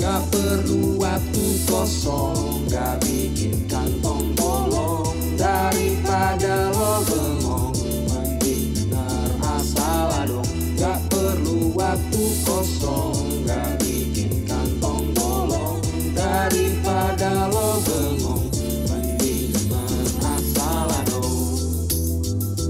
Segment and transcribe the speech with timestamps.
[0.00, 7.76] Gak perlu waktu kosong Gak bikin kantong bolong Daripada lo bengong
[8.08, 10.48] Mending denger asal adong.
[10.80, 15.84] Gak perlu waktu kosong Gak bikin kantong bolong
[16.16, 18.48] Daripada lo bengong
[18.88, 21.44] Mending denger asal adong.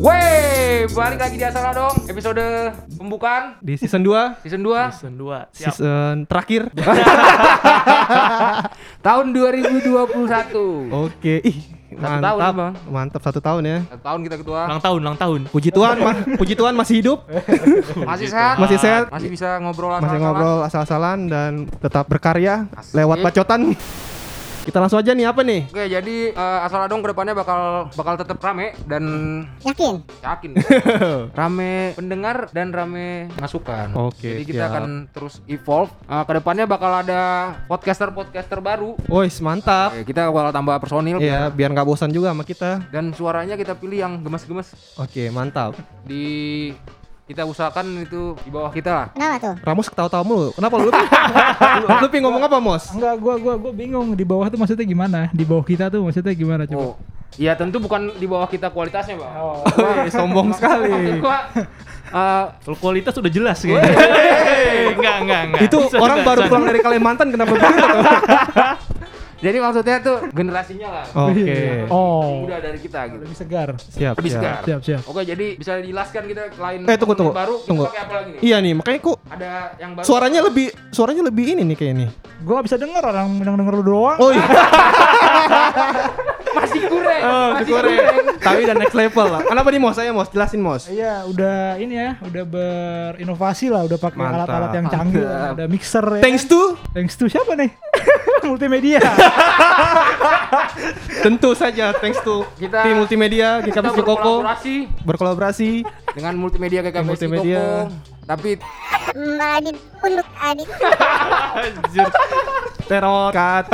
[0.03, 0.40] Wey,
[0.83, 1.93] balik lagi di Asal dong.
[2.07, 2.45] Episode
[2.97, 6.73] pembukaan Di season 2 season 2 Season 2 Siap Season terakhir
[9.01, 10.89] tahun 2021.
[10.91, 11.59] Oke Ih
[11.91, 12.73] Satu mantap tahun, Bang.
[12.87, 14.61] Mantap satu tahun ya Satu tahun kita ketua.
[14.65, 17.19] Ulang tahun, ulang tahun Puji Tuhan ma- Puji Tuhan masih hidup
[18.09, 18.57] Masih sehat?
[18.57, 20.23] Masih sehat Masih bisa ngobrol Masih asal-asalan?
[20.25, 22.95] ngobrol asal-asalan Dan tetap berkarya Asik.
[22.95, 23.75] Lewat bacotan
[24.61, 28.15] Kita langsung aja nih apa nih Oke, jadi eh, asal dong ke depannya bakal bakal
[28.15, 29.03] tetap rame dan
[29.61, 30.05] Yakin?
[30.21, 30.51] yakin
[31.41, 33.89] rame pendengar dan rame masukan.
[33.97, 34.71] Oke, Jadi kita siap.
[34.71, 35.89] akan terus evolve.
[36.05, 37.21] Eh, ke depannya bakal ada
[37.67, 39.01] podcaster-podcaster baru.
[39.09, 43.11] Wois mantap Oke, kita bakal tambah personil Iya biar nggak bosan juga sama kita dan
[43.11, 45.73] suaranya kita pilih yang gemes-gemes Oke mantap
[46.05, 46.71] di
[47.31, 49.07] kita usahakan itu di bawah kita lah.
[49.15, 49.55] Kenapa tuh?
[49.63, 50.91] Ramos ketawa-tawa mulu Kenapa lu?
[50.91, 52.91] lu, lu pengen ngomong apa Mos?
[52.91, 55.31] Enggak, gua gua gua bingung di bawah tuh maksudnya gimana?
[55.31, 56.83] Di bawah kita tuh maksudnya gimana coba?
[56.83, 56.95] Oh.
[57.39, 59.31] Iya tentu bukan di bawah kita kualitasnya, Bang.
[59.39, 59.63] Oh.
[59.63, 61.39] Wih, sombong sekali Maksud gua
[62.11, 63.95] eh, Kalau kualitas udah jelas kayaknya
[64.91, 66.49] Enggak, enggak, enggak Itu Bisa, orang bisa, baru bisa.
[66.51, 67.79] pulang dari Kalimantan Kenapa begitu?
[69.41, 71.05] jadi maksudnya tuh generasinya lah.
[71.27, 72.45] Oke Oh.
[72.45, 73.23] Muda dari kita gitu.
[73.23, 73.69] Lebih segar.
[73.77, 74.39] Siap Lebih siap.
[74.39, 74.61] segar.
[74.63, 75.01] Siap, siap.
[75.05, 77.33] Oke, jadi bisa dijelaskan kita lain Eh, tunggu, tunggu.
[77.33, 77.85] baru Tunggu.
[77.85, 78.41] kita pakai apa lagi nih?
[78.43, 80.05] Iya nih makanya kok Ada yang baru.
[80.05, 82.07] suaranya lebih suaranya lebih ini nih kayak ini.
[82.41, 84.17] Gua gak bisa denger orang yang denger lu doang.
[84.17, 84.45] Oh iya.
[86.51, 87.21] masih kurang.
[87.23, 87.97] Oh, masih kurang.
[88.41, 89.41] Tapi udah next level lah.
[89.43, 89.95] Kenapa nih Mos?
[89.95, 90.83] Saya Mos jelasin Mos.
[90.87, 96.21] Iya, udah ini ya, udah berinovasi lah, udah pakai alat-alat yang canggih, ada mixer ya.
[96.21, 97.71] Thanks to Thanks to siapa nih?
[98.51, 99.01] Multimedia.
[101.25, 104.75] tentu saja thanks to Kita- tim multimedia Kita GKP Koko berkolaborasi
[105.05, 105.71] berkolaborasi
[106.17, 107.87] dengan multimedia kayak Multimedia.
[108.27, 108.59] Tapi
[109.11, 110.69] Mbak Adit, untuk Adit.
[111.59, 112.07] Anjir
[112.87, 113.67] teror cut.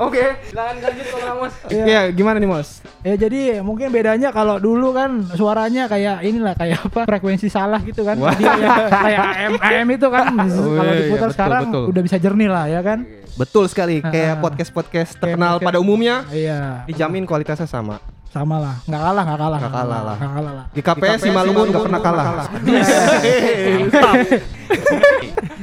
[0.00, 1.54] Oke, silakan lanjut Bang Ramos.
[1.68, 2.68] Iya, gimana nih Mos?
[3.00, 8.04] ya jadi mungkin bedanya kalau dulu kan suaranya kayak inilah kayak apa frekuensi salah gitu
[8.04, 8.16] kan.
[8.20, 8.32] Wah.
[8.36, 10.24] Dia ya, kayak AM AM itu kan.
[10.80, 11.84] kalau iya, diputar betul, sekarang betul.
[11.92, 12.98] udah bisa jernih lah ya kan.
[13.38, 16.84] Betul sekali kayak podcast-podcast terkenal pada umumnya Iya.
[16.84, 18.02] dijamin kualitasnya sama.
[18.30, 20.16] Sama lah nggak kalah nggak kalah Nggak kalah lah.
[20.16, 22.26] nggak kalah lah GKPS Simalungun nggak pernah kalah.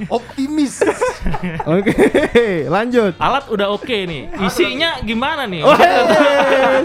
[0.09, 0.83] Optimis.
[1.73, 1.95] Oke,
[2.67, 3.17] lanjut.
[3.17, 5.63] Alat udah oke nih Isinya gimana nih?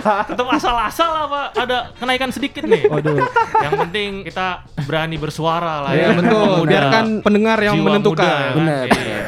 [0.01, 2.89] Tetap asal-asal apa ada kenaikan sedikit nih?
[2.89, 3.21] Waduh.
[3.59, 4.47] Yang penting kita
[4.83, 6.65] berani bersuara lah Iya ya betul.
[6.65, 8.17] Biarkan pendengar yang Jiwa menentukan.
[8.17, 8.55] muda, kan?
[8.57, 9.21] Benar, Iya.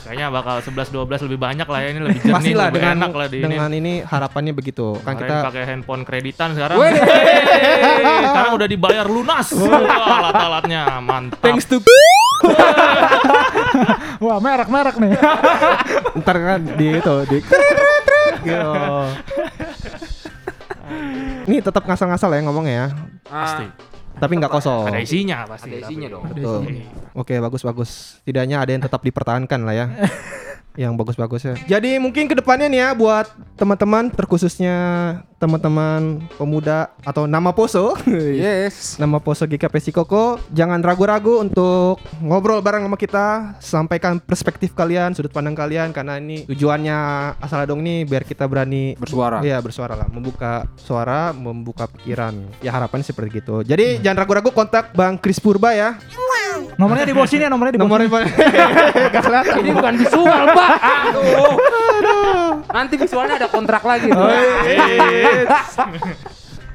[0.00, 3.26] Kayaknya bakal 11-12 lebih banyak lah ya Ini lebih jernih, Pastilah lebih dengan enak lah
[3.28, 4.86] di ini dengan ini harapannya begitu.
[5.04, 6.76] Kan Kemarin kita pakai handphone kreditan sekarang.
[6.80, 6.92] Weh.
[6.96, 9.52] Hey, sekarang udah dibayar lunas.
[9.52, 9.80] Wah,
[10.32, 11.40] alat-alatnya mantap.
[11.44, 11.78] thanks to
[14.24, 15.14] wah merek merek nih
[16.18, 17.38] ntar kan di itu di
[18.42, 18.74] gitu.
[21.46, 22.86] Ini tetap ngasal-ngasal ya ngomongnya ya.
[23.26, 23.91] pasti.
[24.22, 24.86] Tapi nggak kosong.
[24.86, 25.66] Ada isinya pasti.
[25.74, 26.14] Ada isinya tapi.
[26.14, 26.24] dong.
[26.30, 26.60] Betul.
[27.18, 27.90] Oke, bagus bagus.
[28.22, 29.86] Tidaknya ada yang tetap dipertahankan lah ya.
[30.76, 31.54] yang bagus-bagus ya.
[31.78, 33.28] Jadi mungkin ke depannya nih ya buat
[33.60, 34.76] teman-teman terkhususnya
[35.36, 37.92] teman-teman pemuda atau nama Poso.
[38.32, 38.96] Yes.
[38.96, 45.30] Nama Poso GKP Koko Jangan ragu-ragu untuk ngobrol bareng sama kita Sampaikan perspektif kalian, sudut
[45.34, 46.98] pandang kalian Karena ini tujuannya
[47.38, 49.42] Asal Adong ini biar kita berani Bersuara.
[49.42, 52.34] Iya bersuara lah Membuka suara, membuka pikiran
[52.64, 55.98] Ya harapannya seperti gitu Jadi jangan ragu-ragu kontak Bang Kris Purba ya
[56.76, 58.24] nomornya di bawah sini ya nomornya di bawah Nomornya sini.
[59.14, 60.70] Gak kelihatan Ini bukan visual, Pak.
[61.08, 62.50] Aduh.
[62.68, 64.08] Nanti visualnya ada kontrak lagi.
[64.08, 65.44] Oh, iya.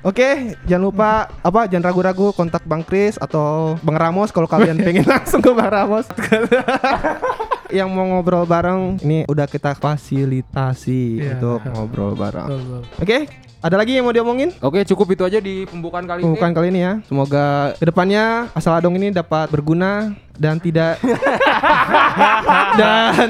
[0.06, 5.04] Oke, jangan lupa apa jangan ragu-ragu kontak Bang Kris atau Bang Ramos kalau kalian pengen
[5.12, 6.08] langsung ke Bang Ramos.
[7.68, 11.36] Yang mau ngobrol bareng ini udah kita fasilitasi Iya.
[11.36, 12.48] untuk ngobrol bareng.
[12.48, 12.84] Betul, betul.
[13.68, 14.56] Ada lagi yang mau diomongin?
[14.64, 16.32] Oke, cukup itu aja di pembukaan kali ini.
[16.32, 17.04] Bukan kali ini ya.
[17.04, 20.96] Semoga ke depannya asal adong ini dapat berguna dan tidak
[22.80, 23.28] dan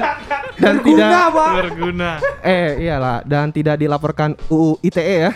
[0.58, 2.10] dan tidak Berguna.
[2.42, 5.32] eh iyalah dan tidak dilaporkan UU ITE ya.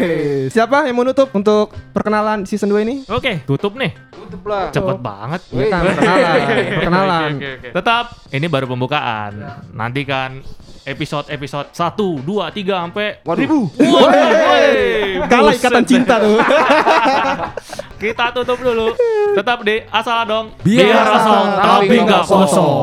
[0.54, 2.94] Siapa yang mau nutup untuk perkenalan season 2 ini?
[3.06, 3.94] Oke, tutup nih.
[4.10, 4.74] Tutup lah.
[4.74, 5.40] Cepet banget.
[5.54, 6.34] Ya kan, perkenalan,
[6.78, 7.30] perkenalan.
[7.30, 7.68] Oke, oke, oke.
[7.78, 9.32] Tetap ini baru pembukaan.
[9.70, 10.42] Nanti kan
[10.82, 13.66] episode-episode 1, 2, 3 sampai Waduh.
[13.74, 16.38] Woi, Kalah buset ikatan cinta tuh.
[18.02, 18.94] Kita tutup dulu.
[19.34, 20.46] Tetap di asal dong.
[20.62, 22.74] Biar asal, tapi nggak kosong.